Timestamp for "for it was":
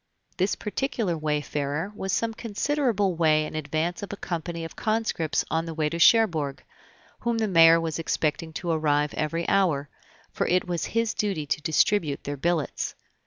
10.31-10.85